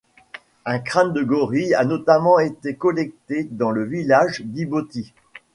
Un 0.65 0.79
crâne 0.79 1.13
de 1.13 1.21
gorille 1.21 1.75
a 1.75 1.85
notamment 1.85 2.39
été 2.39 2.75
collecté 2.75 3.43
dans 3.51 3.69
le 3.69 3.83
village 3.85 4.41
d'Iboti. 4.41 5.13